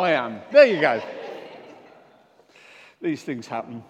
[0.00, 0.40] I am.
[0.52, 1.02] There you go.
[3.00, 3.82] These things happen.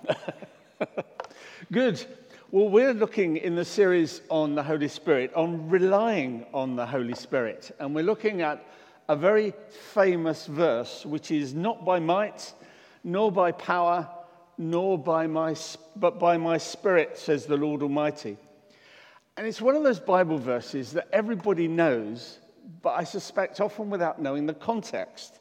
[1.73, 2.05] Good.
[2.53, 7.15] Well, we're looking in the series on the Holy Spirit, on relying on the Holy
[7.15, 7.75] Spirit.
[7.81, 8.65] And we're looking at
[9.09, 9.53] a very
[9.93, 12.53] famous verse, which is not by might,
[13.03, 14.09] nor by power,
[14.59, 15.57] nor by my,
[15.97, 18.37] but by my spirit, says the Lord Almighty.
[19.37, 22.39] And it's one of those Bible verses that everybody knows,
[22.81, 25.41] but I suspect often without knowing the context.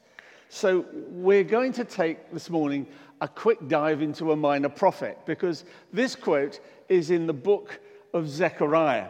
[0.56, 2.88] So we're going to take this morning
[3.20, 7.78] a quick dive into a minor prophet because this quote is in the book
[8.14, 9.10] of Zechariah.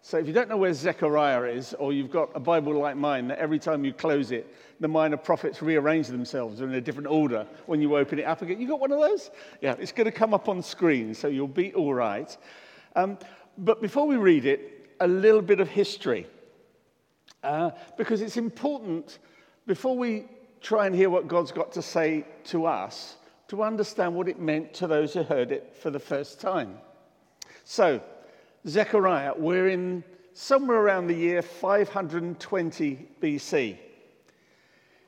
[0.00, 3.28] So if you don't know where Zechariah is, or you've got a Bible like mine
[3.28, 7.46] that every time you close it, the minor prophets rearrange themselves in a different order
[7.66, 8.60] when you open it up again.
[8.60, 9.30] You got one of those?
[9.60, 12.36] Yeah, it's going to come up on screen, so you'll be all right.
[12.96, 13.18] Um,
[13.56, 16.26] but before we read it, a little bit of history.
[17.44, 19.20] Uh, because it's important
[19.64, 20.24] before we
[20.62, 23.16] try and hear what God's got to say to us,
[23.48, 26.78] to understand what it meant to those who heard it for the first time.
[27.64, 28.00] So,
[28.66, 33.76] Zechariah, we're in somewhere around the year 520 BC.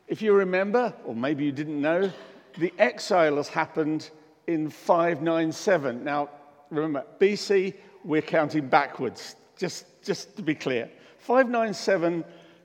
[0.06, 2.10] If you remember, or maybe you didn't know,
[2.58, 4.10] the exile has happened
[4.46, 6.04] in 597.
[6.04, 6.28] Now,
[6.70, 7.74] remember, BC,
[8.04, 10.90] we're counting backwards, just, just to be clear.
[11.18, 12.24] 597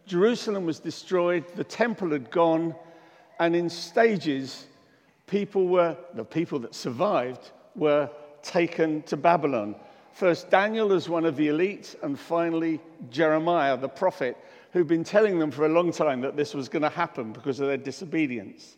[0.09, 2.73] Jerusalem was destroyed, the temple had gone,
[3.39, 4.65] and in stages,
[5.27, 8.09] people were, the people that survived, were
[8.41, 9.75] taken to Babylon.
[10.13, 14.35] First Daniel as one of the elite, and finally Jeremiah, the prophet,
[14.73, 17.59] who'd been telling them for a long time that this was going to happen because
[17.59, 18.77] of their disobedience.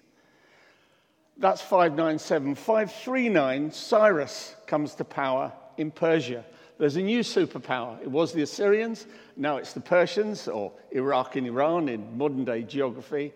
[1.37, 2.55] That's 597.
[2.55, 6.43] 539, Cyrus comes to power in Persia.
[6.81, 8.01] There's a new superpower.
[8.01, 9.05] It was the Assyrians,
[9.37, 13.33] now it's the Persians, or Iraq and Iran in modern day geography.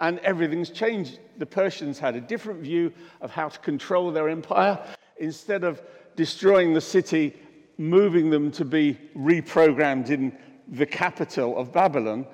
[0.00, 1.18] And everything's changed.
[1.38, 4.78] The Persians had a different view of how to control their empire.
[5.16, 5.80] Instead of
[6.14, 7.34] destroying the city,
[7.78, 10.36] moving them to be reprogrammed in
[10.68, 12.26] the capital of Babylon,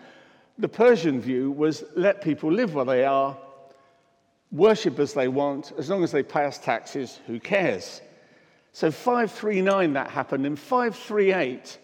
[0.59, 3.39] the Persian view was let people live where they are,
[4.51, 8.03] worship as they want, as long as they pay us taxes, who cares?
[8.73, 10.47] So 539 that happened.
[10.47, 11.79] In 538,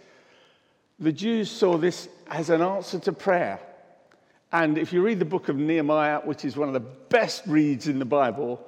[0.98, 3.60] the Jews saw this as an answer to prayer.
[4.52, 7.88] And if you read the book of Nehemiah, which is one of the best reads
[7.88, 8.64] in the Bible,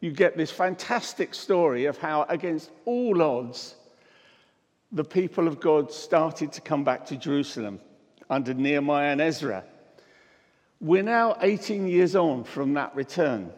[0.00, 3.74] you get this fantastic story of how, against all odds,
[4.90, 7.80] the people of God started to come back to Jerusalem
[8.30, 9.64] under Nehemiah and Ezra.
[10.80, 13.52] We're now 18 years on from that return.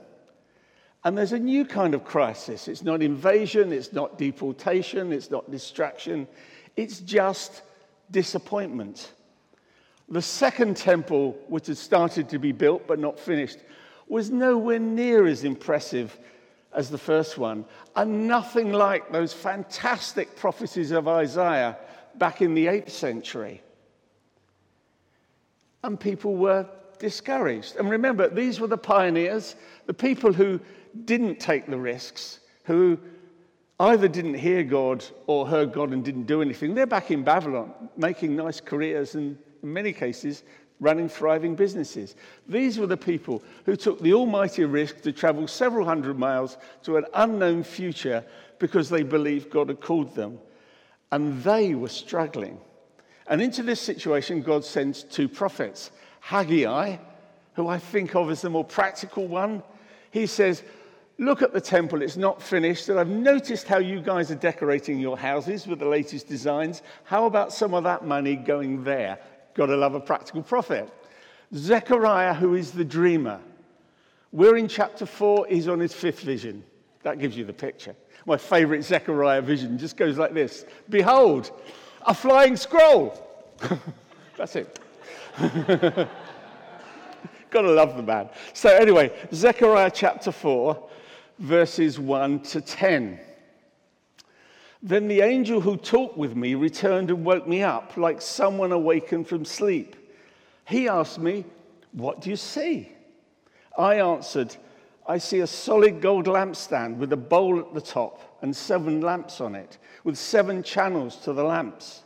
[1.05, 2.69] And there's a new kind of crisis.
[2.69, 6.29] It's not invasion, it's not deportation, it's not distraction,
[6.77, 7.63] it's just
[8.11, 9.13] disappointment.
[10.09, 13.59] The second temple, which had started to be built but not finished,
[14.09, 16.19] was nowhere near as impressive
[16.73, 17.65] as the first one,
[17.97, 21.77] and nothing like those fantastic prophecies of Isaiah
[22.17, 23.63] back in the 8th century.
[25.83, 26.69] And people were
[27.01, 27.77] discouraged.
[27.77, 29.57] And remember, these were the pioneers,
[29.87, 30.61] the people who
[31.05, 32.99] didn't take the risks, who
[33.81, 37.73] either didn't hear God or heard God and didn't do anything, they're back in Babylon
[37.97, 40.45] making nice careers and, in many cases,
[40.79, 42.17] running thriving businesses.
[42.49, 46.97] These were the people who took the almighty risk to travel several hundred miles to
[46.97, 48.25] an unknown future
[48.59, 50.39] because they believed God had called them.
[51.13, 52.59] And they were struggling.
[53.27, 56.97] And into this situation, God sends two prophets Haggai,
[57.55, 59.63] who I think of as the more practical one.
[60.11, 60.63] He says,
[61.19, 62.89] Look at the temple, it's not finished.
[62.89, 66.81] And I've noticed how you guys are decorating your houses with the latest designs.
[67.05, 69.19] How about some of that money going there?
[69.53, 70.91] Gotta love a practical prophet.
[71.55, 73.39] Zechariah, who is the dreamer.
[74.33, 76.65] We're in chapter four, he's on his fifth vision.
[77.03, 77.95] That gives you the picture.
[78.25, 81.51] My favorite Zechariah vision just goes like this Behold,
[82.07, 83.27] a flying scroll.
[84.39, 84.79] That's it.
[87.51, 88.29] Gotta love the man.
[88.53, 90.89] So, anyway, Zechariah chapter 4
[91.41, 93.19] verses 1 to 10.
[94.83, 99.27] Then the angel who talked with me returned and woke me up like someone awakened
[99.27, 99.97] from sleep.
[100.67, 101.45] He asked me,
[101.93, 102.93] What do you see?
[103.77, 104.57] I answered,
[105.07, 109.41] I see a solid gold lampstand with a bowl at the top and seven lamps
[109.41, 112.03] on it, with seven channels to the lamps.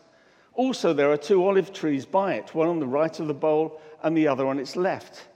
[0.55, 3.81] Also, there are two olive trees by it, one on the right of the bowl
[4.03, 5.27] and the other on its left.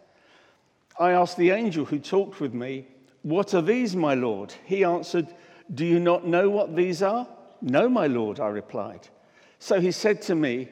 [0.99, 2.87] I asked the angel who talked with me,
[3.23, 4.55] what are these, my Lord?
[4.65, 5.26] He answered,
[5.75, 7.26] Do you not know what these are?
[7.61, 9.09] No, my Lord, I replied.
[9.59, 10.69] So he said to me,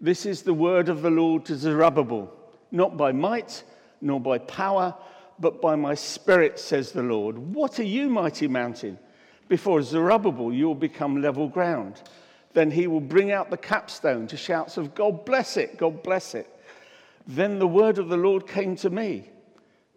[0.00, 2.32] This is the word of the Lord to Zerubbabel,
[2.70, 3.64] not by might,
[4.00, 4.94] nor by power,
[5.40, 7.36] but by my spirit, says the Lord.
[7.36, 8.98] What are you, mighty mountain?
[9.48, 12.02] Before Zerubbabel, you will become level ground.
[12.54, 16.34] Then he will bring out the capstone to shouts of, God bless it, God bless
[16.34, 16.48] it.
[17.26, 19.28] Then the word of the Lord came to me.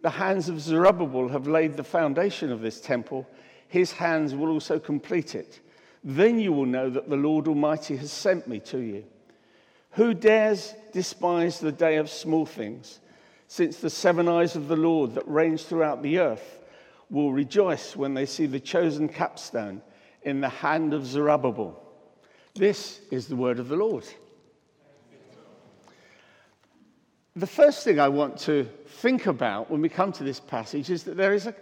[0.02, 3.26] The hands of Zerubbabel have laid the foundation of this temple.
[3.68, 5.60] His hands will also complete it.
[6.04, 9.04] Then you will know that the Lord Almighty has sent me to you.
[9.92, 13.00] Who dares despise the day of small things?
[13.46, 16.60] Since the seven eyes of the Lord that range throughout the earth
[17.10, 19.82] will rejoice when they see the chosen capstone
[20.22, 21.78] in the hand of Zerubbabel.
[22.54, 24.04] This is the word of the Lord.
[27.34, 31.04] The first thing I want to think about when we come to this passage is
[31.04, 31.54] that there is, a,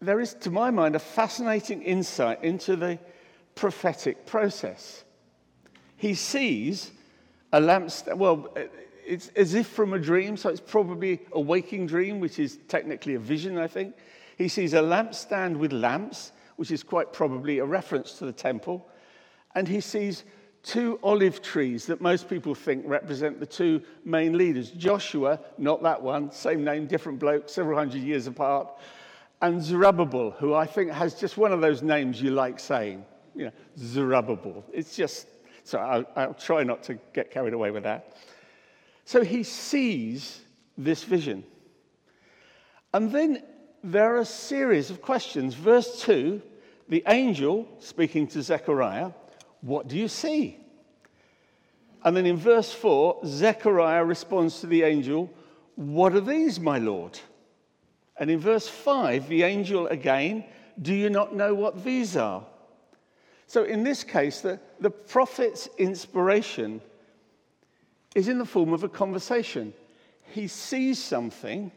[0.00, 2.98] there is to my mind, a fascinating insight into the
[3.54, 5.04] prophetic process.
[5.96, 6.90] He sees
[7.52, 8.52] a lampstand, well,
[9.06, 13.14] it's as if from a dream, so it's probably a waking dream, which is technically
[13.14, 13.94] a vision, I think.
[14.36, 18.88] He sees a lampstand with lamps, which is quite probably a reference to the temple.
[19.54, 20.24] And he sees
[20.62, 26.02] two olive trees that most people think represent the two main leaders Joshua, not that
[26.02, 28.68] one, same name, different bloke, several hundred years apart,
[29.42, 33.04] and Zerubbabel, who I think has just one of those names you like saying.
[33.34, 34.64] You know, Zerubbabel.
[34.72, 35.26] It's just,
[35.64, 38.16] so I'll, I'll try not to get carried away with that.
[39.04, 40.40] So he sees
[40.78, 41.44] this vision.
[42.94, 43.42] And then
[43.82, 45.54] there are a series of questions.
[45.54, 46.40] Verse 2
[46.88, 49.10] the angel speaking to Zechariah,
[49.64, 50.58] What do you see?
[52.04, 55.32] And then in verse 4, Zechariah responds to the angel,
[55.76, 57.18] What are these, my Lord?
[58.18, 60.44] And in verse 5, the angel again,
[60.80, 62.44] Do you not know what these are?
[63.46, 66.82] So in this case, the, the prophet's inspiration
[68.14, 69.72] is in the form of a conversation.
[70.32, 71.72] He sees something,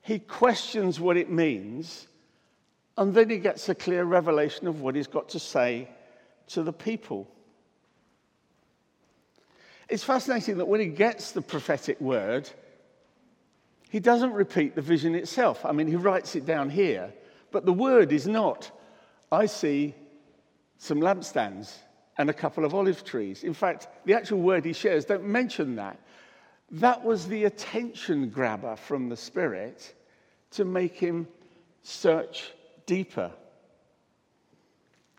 [0.00, 2.06] he questions what it means,
[2.98, 5.88] and then he gets a clear revelation of what he's got to say
[6.48, 7.28] to the people.
[9.88, 12.48] It's fascinating that when he gets the prophetic word,
[13.90, 15.64] he doesn't repeat the vision itself.
[15.64, 17.12] I mean, he writes it down here,
[17.50, 18.70] but the word is not,
[19.30, 19.94] I see
[20.78, 21.74] some lampstands
[22.18, 23.44] and a couple of olive trees.
[23.44, 25.98] In fact, the actual word he shares don't mention that.
[26.70, 29.94] That was the attention grabber from the Spirit
[30.52, 31.28] to make him
[31.82, 32.52] search
[32.92, 33.32] deeper.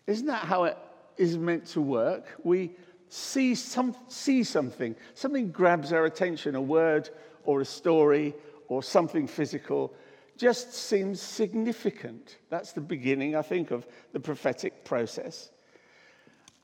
[0.06, 0.78] Isn't that how it
[1.18, 2.26] is meant to work?
[2.44, 2.72] We
[3.10, 7.10] see, some, see something, something grabs our attention, a word
[7.46, 8.36] or a story
[8.68, 9.92] or something physical,
[10.38, 12.38] just seems significant.
[12.52, 15.50] That's the beginning, I think, of the prophetic process.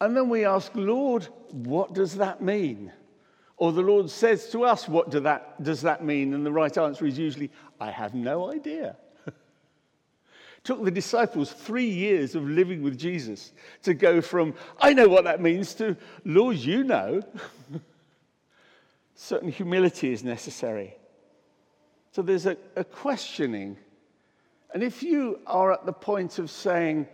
[0.02, 2.92] And then we ask, Lord, what does that mean?
[3.58, 6.36] Or the Lord says to us, What do that, does that mean?
[6.36, 8.96] And the right answer is usually, I have no idea.
[10.70, 15.24] Took the disciples three years of living with Jesus to go from, I know what
[15.24, 17.24] that means, to, Lord, you know.
[19.16, 20.96] Certain humility is necessary.
[22.12, 23.78] So there's a, a questioning.
[24.72, 27.08] And if you are at the point of saying,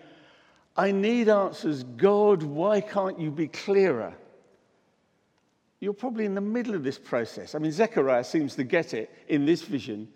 [0.76, 4.14] I need answers, God, why can't you be clearer?
[5.80, 7.56] You're probably in the middle of this process.
[7.56, 10.10] I mean, Zechariah seems to get it in this vision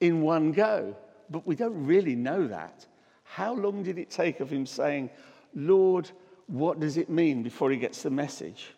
[0.00, 0.96] in one go,
[1.32, 2.86] but we don't really know that.
[3.24, 5.10] How long did it take of him saying,
[5.54, 6.10] Lord,
[6.46, 8.74] what does it mean before he gets the message?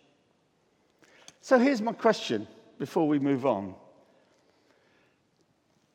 [1.41, 2.47] So here's my question
[2.79, 3.75] before we move on.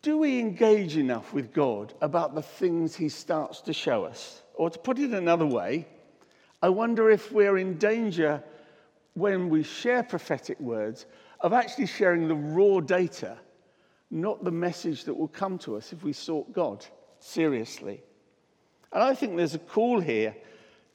[0.02, 4.44] Do we engage enough with God about the things he starts to show us?
[4.54, 5.88] Or to put it another way,
[6.62, 8.44] I wonder if we're in danger
[9.14, 11.06] when we share prophetic words
[11.42, 13.38] of actually sharing the raw data,
[14.12, 16.86] not the message that will come to us if we sought God
[17.20, 18.02] seriously.
[18.92, 20.36] And I think there's a call here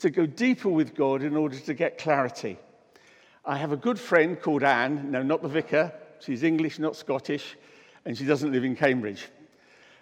[0.01, 2.59] to go deeper with God in order to get clarity.
[3.45, 7.57] I have a good friend called Anne, no, not the vicar, she's English, not Scottish,
[8.05, 9.27] and she doesn't live in Cambridge.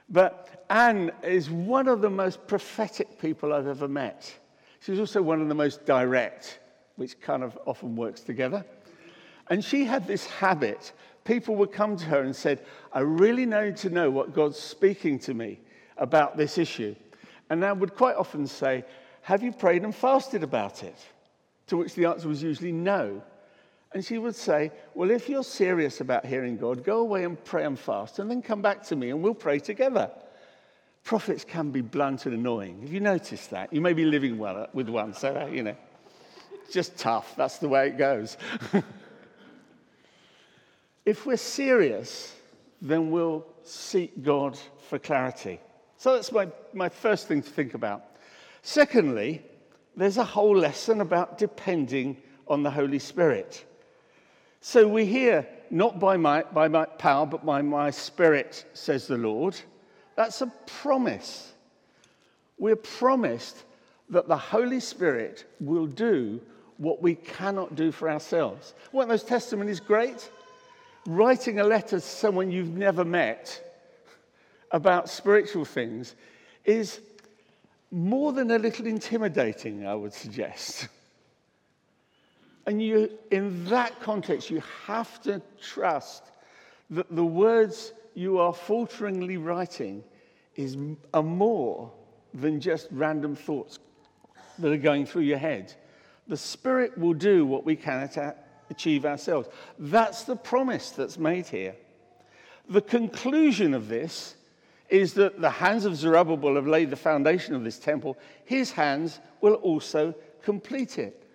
[0.09, 4.33] But Anne is one of the most prophetic people I've ever met.
[4.81, 6.61] She's also one of the most direct,
[6.97, 8.65] which kind of often works together.
[9.49, 10.93] And she had this habit.
[11.25, 15.19] People would come to her and said, I really need to know what God's speaking
[15.21, 15.61] to me
[15.97, 16.95] about this issue.
[17.51, 18.85] And I would quite often say,
[19.23, 20.99] Have you prayed and fasted about it?
[21.69, 23.23] To which the answer was usually no.
[23.93, 27.65] And she would say, Well, if you're serious about hearing God, go away and pray
[27.65, 30.11] and fast, and then come back to me and we'll pray together.
[31.05, 32.81] Prophets can be blunt and annoying.
[32.83, 33.73] Have you noticed that?
[33.73, 35.77] You may be living well with one, so, uh, you know,
[36.73, 37.35] just tough.
[37.37, 38.37] That's the way it goes.
[41.05, 42.35] if we're serious
[42.83, 45.61] then we'll seek God for clarity.
[45.97, 48.05] So that's my, my first thing to think about.
[48.63, 49.41] Secondly,
[49.97, 52.17] there's a whole lesson about depending
[52.49, 53.65] on the Holy Spirit.
[54.61, 59.17] So we hear, not by my, by my power, but by my spirit, says the
[59.17, 59.57] Lord.
[60.17, 61.53] That's a promise.
[62.59, 63.63] We're promised
[64.11, 66.41] that the Holy Spirit will do
[66.79, 68.75] what we cannot do for ourselves.
[68.93, 70.29] Weren't those testimonies great?
[71.07, 73.61] Writing a letter to someone you've never met
[74.71, 76.15] about spiritual things
[76.65, 77.01] is
[77.91, 80.89] more than a little intimidating, I would suggest.
[82.67, 86.25] And you, in that context, you have to trust
[86.91, 90.05] that the words you are falteringly writing
[90.55, 90.77] is,
[91.13, 91.91] are more
[92.35, 93.79] than just random thoughts
[94.59, 95.75] that are going through your head.
[96.29, 98.17] The Spirit will do what we cannot
[98.73, 99.49] achieve ourselves.
[99.79, 101.77] That's the promise that's made here.
[102.69, 104.35] The conclusion of this
[104.89, 108.19] is that the hands of Zerubbabel have laid the foundation of this temple.
[108.45, 111.27] His hands will also complete it.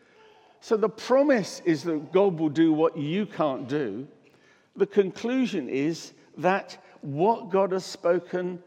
[0.62, 4.08] So the promise is that God will do what you can't do.
[4.76, 8.62] The conclusion is that what God has spoken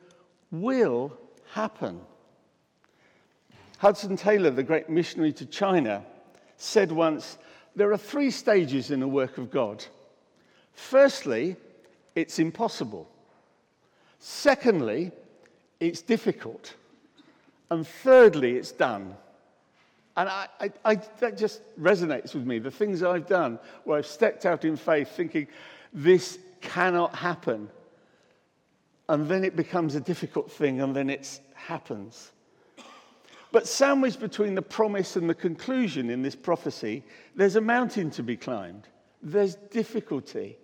[0.51, 1.17] will
[1.53, 2.01] happen.
[3.79, 6.05] Hudson Taylor, the great missionary to China,
[6.57, 7.39] said once
[7.77, 9.85] there are three stages in the work of God.
[10.73, 11.57] Firstly,
[12.15, 13.09] it's impossible.
[14.19, 15.13] Secondly,
[15.79, 16.75] it's difficult.
[17.71, 19.15] And thirdly, it's done.
[20.17, 22.59] And I, I, I, that just resonates with me.
[22.59, 25.47] The things I've done where I've stepped out in faith thinking,
[25.93, 27.71] this cannot happen.
[29.09, 32.33] And then it becomes a difficult thing, and then it happens.
[33.53, 37.05] But sandwiched between the promise and the conclusion in this prophecy,
[37.35, 38.87] there's a mountain to be climbed.
[39.23, 40.57] There's difficulty.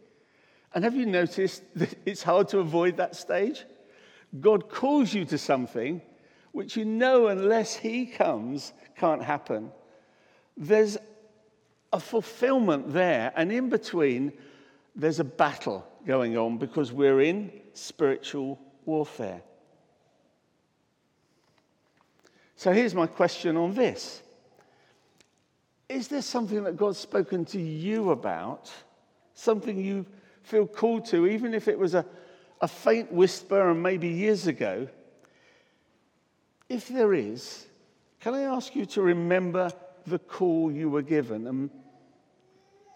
[0.75, 3.65] And have you noticed that it's hard to avoid that stage?
[4.41, 6.01] God calls you to something
[6.53, 9.71] which you know, unless He comes, can't happen.
[10.57, 10.97] There's
[11.93, 14.33] a fulfillment there, and in between,
[14.95, 19.43] there's a battle going on because we're in spiritual warfare.
[22.57, 24.23] So here's my question on this
[25.89, 28.73] Is there something that God's spoken to you about?
[29.35, 30.07] Something you
[30.43, 32.07] feel called to, even if it was a,
[32.63, 34.89] a faint whisper and maybe years ago?
[36.69, 37.67] If there is,
[38.21, 39.71] can I ask you to remember
[40.07, 41.71] the call you were given and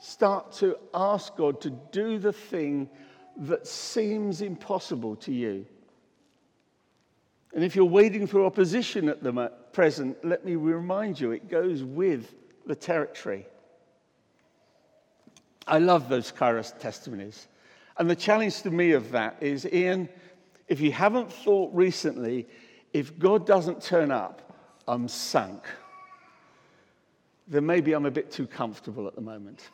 [0.00, 2.88] start to ask God to do the thing
[3.36, 5.66] that seems impossible to you?
[7.54, 11.82] And if you're wading through opposition at the present, let me remind you, it goes
[11.82, 12.32] with
[12.66, 13.46] the territory.
[15.66, 17.48] I love those Kairos testimonies.
[17.98, 20.08] And the challenge to me of that is Ian,
[20.68, 22.46] if you haven't thought recently,
[22.92, 25.64] if God doesn't turn up, I'm sunk.
[27.48, 29.68] Then maybe I'm a bit too comfortable at the moment.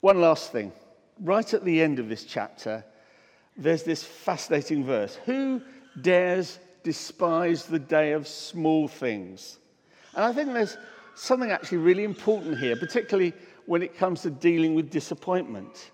[0.00, 0.72] One last thing.
[1.20, 2.84] Right at the end of this chapter,
[3.58, 5.60] there's this fascinating verse Who
[6.00, 9.58] dares despise the day of small things?
[10.14, 10.78] And I think there's
[11.14, 13.34] something actually really important here, particularly
[13.66, 15.90] when it comes to dealing with disappointment.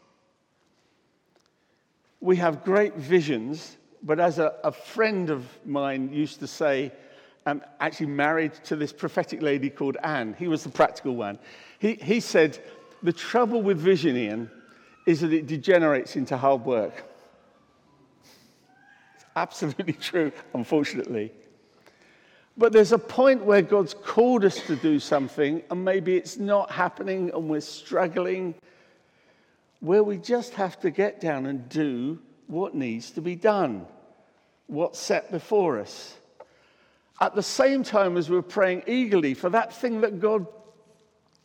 [2.21, 6.93] We have great visions, but as a, a friend of mine used to say,
[7.47, 10.35] I'm actually married to this prophetic lady called Anne.
[10.39, 11.39] He was the practical one.
[11.79, 12.59] He, he said,
[13.03, 14.51] The trouble with vision, Ian,
[15.07, 17.05] is that it degenerates into hard work.
[19.37, 21.33] Absolutely true, unfortunately.
[22.57, 26.71] But there's a point where God's called us to do something, and maybe it's not
[26.71, 28.55] happening and we're struggling,
[29.81, 33.87] where we just have to get down and do what needs to be done,
[34.69, 36.17] what's set before us.
[37.21, 40.47] At the same time as we're praying eagerly for that thing that God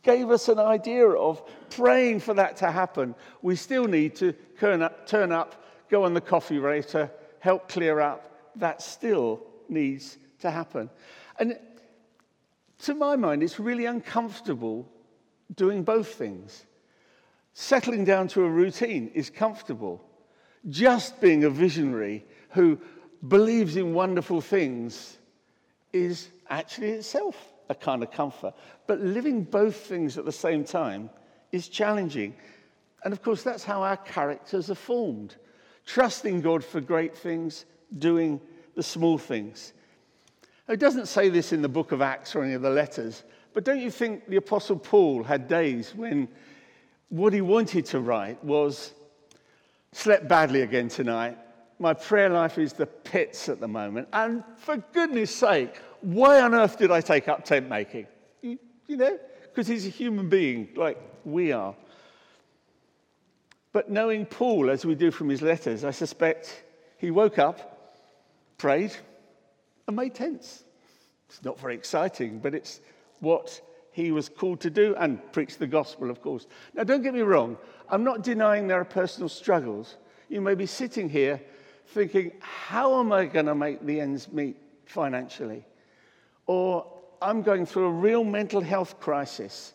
[0.02, 4.80] gave us an idea of, praying for that to happen, we still need to turn
[4.80, 8.52] up, turn up go on the coffee rater, help clear up.
[8.56, 10.90] That still needs to happen.
[11.38, 11.58] And
[12.80, 14.88] to my mind, it's really uncomfortable
[15.54, 16.64] doing both things.
[17.52, 20.02] Settling down to a routine is comfortable.
[20.68, 22.78] Just being a visionary who
[23.26, 25.18] believes in wonderful things
[25.92, 27.36] is actually itself
[27.68, 28.54] a kind of comfort.
[28.86, 31.10] But living both things at the same time
[31.52, 32.34] is challenging.
[33.04, 35.36] And of course, that's how our characters are formed
[35.86, 37.64] trusting God for great things,
[37.98, 38.40] doing
[38.74, 39.72] the small things.
[40.68, 43.64] It doesn't say this in the book of Acts or any of the letters, but
[43.64, 46.28] don't you think the Apostle Paul had days when
[47.08, 48.94] what he wanted to write was
[49.92, 51.36] Slept badly again tonight.
[51.78, 54.08] My prayer life is the pits at the moment.
[54.12, 58.06] And for goodness sake, why on earth did I take up tent making?
[58.42, 61.74] You, you know, because he's a human being like we are.
[63.72, 66.64] But knowing Paul, as we do from his letters, I suspect
[66.98, 67.96] he woke up,
[68.58, 68.94] prayed,
[69.86, 70.64] and made tents.
[71.28, 72.80] It's not very exciting, but it's
[73.20, 73.60] what
[73.92, 76.46] he was called to do and preach the gospel, of course.
[76.74, 77.56] Now, don't get me wrong,
[77.88, 79.96] I'm not denying there are personal struggles.
[80.28, 81.40] You may be sitting here
[81.88, 85.64] thinking, how am I going to make the ends meet financially?
[86.46, 86.86] Or
[87.22, 89.72] I'm going through a real mental health crisis.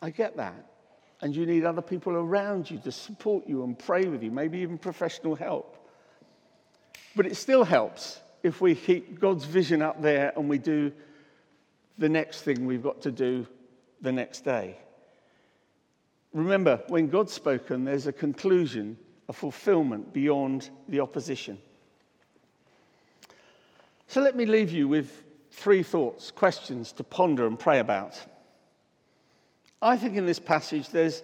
[0.00, 0.64] I get that.
[1.20, 4.58] And you need other people around you to support you and pray with you, maybe
[4.58, 5.76] even professional help.
[7.14, 10.92] But it still helps if we keep God's vision up there and we do
[11.98, 13.46] the next thing we've got to do
[14.02, 14.76] the next day.
[16.34, 21.58] Remember, when God's spoken, there's a conclusion, a fulfillment beyond the opposition.
[24.06, 28.20] So let me leave you with three thoughts, questions to ponder and pray about.
[29.82, 31.22] I think in this passage there's,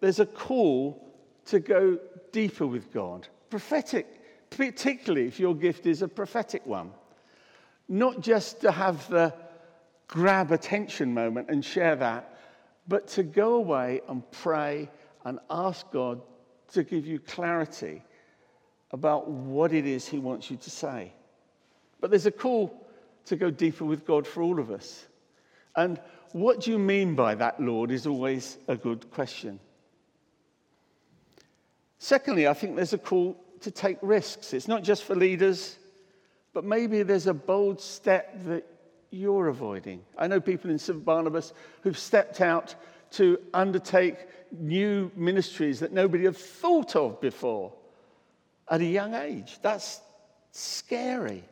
[0.00, 1.00] there's a call
[1.46, 1.98] to go
[2.32, 3.28] deeper with God.
[3.50, 6.90] Prophetic, particularly if your gift is a prophetic one.
[7.88, 9.34] Not just to have the
[10.08, 12.38] grab attention moment and share that,
[12.86, 14.90] but to go away and pray
[15.24, 16.20] and ask God
[16.72, 18.02] to give you clarity
[18.90, 21.12] about what it is He wants you to say.
[22.00, 22.86] But there's a call
[23.26, 25.06] to go deeper with God for all of us.
[25.76, 26.00] And
[26.34, 29.60] what do you mean by that, Lord, is always a good question.
[32.00, 34.52] Secondly, I think there's a call to take risks.
[34.52, 35.78] It's not just for leaders,
[36.52, 38.66] but maybe there's a bold step that
[39.10, 40.02] you're avoiding.
[40.18, 41.04] I know people in St.
[41.04, 42.74] Barnabas who've stepped out
[43.12, 47.72] to undertake new ministries that nobody had thought of before
[48.68, 49.60] at a young age.
[49.62, 50.00] That's
[50.50, 51.44] scary.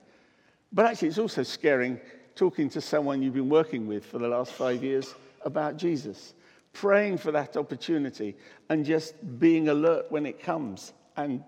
[0.72, 2.00] But actually, it's also scaring
[2.42, 6.35] talking to someone you've been working with for the last five years about Jesus,
[6.72, 8.35] praying for that opportunity
[8.68, 11.44] and just being alert when it comes and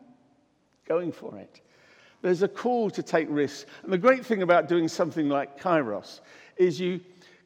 [0.87, 1.62] going for it.
[2.22, 3.66] There's a call to take risks.
[3.83, 6.20] And the great thing about doing something like Kairos
[6.59, 7.00] is you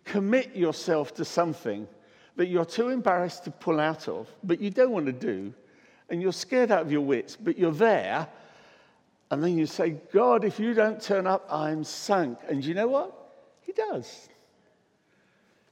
[0.05, 1.89] commit yourself to something
[2.37, 5.55] that you're too embarrassed to pull out of, but you don't want to do,
[6.11, 8.29] and you're scared out of your wits, but you're there.
[9.31, 12.41] And then you say, God, if you don't turn up, I'm sunk.
[12.47, 13.15] And you know what?
[13.79, 14.29] Does.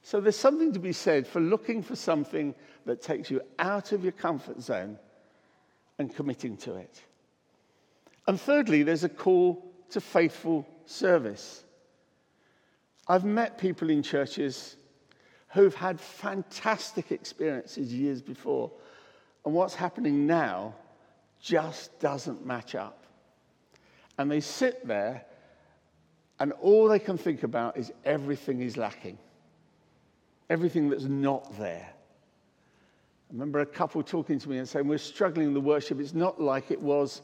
[0.03, 4.05] So there's something to be said for looking for something that takes you out of
[4.05, 4.99] your comfort zone
[5.99, 7.03] and committing to it.
[8.29, 11.65] And thirdly, there's a call to faithful service.
[13.09, 14.77] I've met people in churches
[15.49, 18.71] who've had fantastic experiences years before,
[19.45, 20.75] and what's happening now
[21.41, 23.07] just doesn't match up.
[24.19, 25.25] And they sit there
[26.39, 29.19] and all they can think about is everything is lacking,
[30.51, 31.89] everything that's not there.
[33.29, 35.99] I remember a couple talking to me and saying, We're struggling with the worship.
[35.99, 37.23] It's not like it was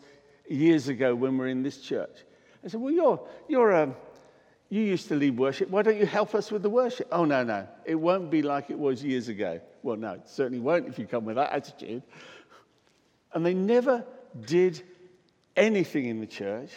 [0.48, 2.24] years ago when we were in this church.
[2.64, 3.94] I said, Well, you're, you're um,
[4.72, 5.68] you used to lead worship.
[5.68, 7.06] Why don't you help us with the worship?
[7.12, 7.68] Oh, no, no.
[7.84, 9.60] It won't be like it was years ago.
[9.82, 12.02] Well, no, it certainly won't if you come with that attitude.
[13.34, 14.02] And they never
[14.46, 14.82] did
[15.56, 16.70] anything in the church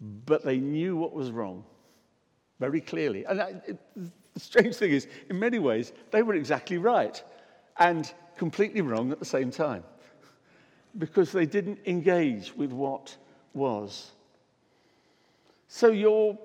[0.00, 1.64] but they knew what was wrong
[2.60, 3.24] very clearly.
[3.24, 3.78] And it,
[4.34, 7.22] the strange thing is, in many ways, they were exactly right
[7.78, 9.84] and completely wrong at the same time
[10.98, 13.16] because they didn't engage with what
[13.52, 14.12] was.
[15.68, 16.38] So, your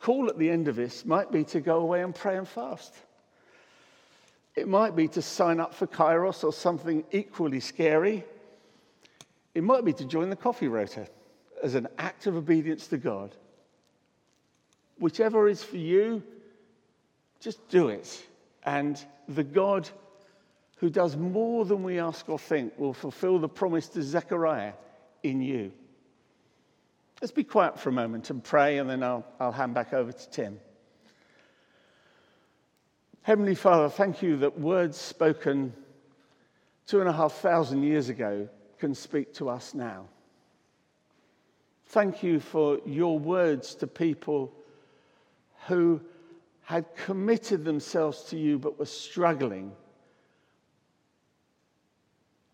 [0.00, 2.94] call at the end of this might be to go away and pray and fast.
[4.56, 8.24] It might be to sign up for Kairos or something equally scary.
[9.54, 11.06] It might be to join the coffee rota
[11.62, 13.34] as an act of obedience to God.
[14.98, 16.22] Whichever is for you,
[17.40, 18.26] just do it.
[18.64, 19.88] And the God
[20.76, 24.72] who does more than we ask or think will fulfill the promise to Zechariah
[25.22, 25.72] in you.
[27.20, 30.10] Let's be quiet for a moment and pray, and then I'll, I'll hand back over
[30.10, 30.58] to Tim.
[33.22, 35.74] Heavenly Father, thank you that words spoken
[36.86, 40.06] two and a half thousand years ago can speak to us now.
[41.90, 44.52] Thank you for your words to people
[45.66, 46.00] who
[46.62, 49.72] had committed themselves to you but were struggling.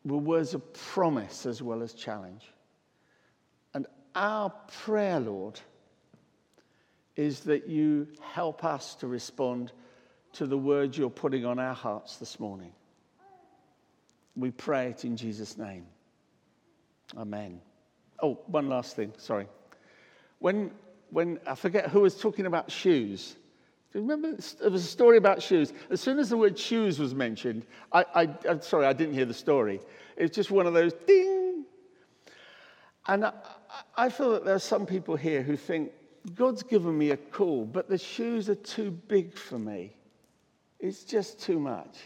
[0.06, 2.46] Were words of promise as well as challenge.
[3.74, 4.48] And our
[4.84, 5.60] prayer, Lord,
[7.14, 9.70] is that you help us to respond
[10.32, 12.72] to the words you're putting on our hearts this morning.
[14.34, 15.84] We pray it in Jesus' name.
[17.18, 17.60] Amen.
[18.22, 19.46] Oh, one last thing, sorry.
[20.38, 20.70] When,
[21.10, 23.36] when I forget who was talking about shoes.
[23.92, 24.36] Do you remember?
[24.60, 25.72] There was a story about shoes.
[25.90, 29.24] As soon as the word shoes was mentioned, I, I, I'm sorry, I didn't hear
[29.24, 29.80] the story.
[30.16, 31.64] It's just one of those ding.
[33.06, 33.32] And I,
[33.96, 35.92] I feel that there are some people here who think,
[36.34, 39.94] God's given me a call, but the shoes are too big for me.
[40.80, 41.98] It's just too much.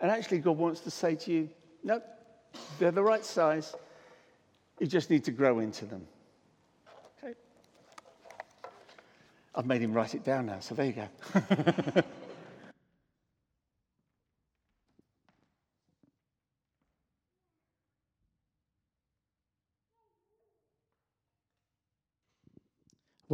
[0.00, 1.48] And actually, God wants to say to you,
[1.82, 2.00] no,
[2.78, 3.74] they're the right size.
[4.78, 6.06] You just need to grow into them.
[7.22, 7.34] Okay?
[9.54, 12.02] I've made him write it down now, so there you go.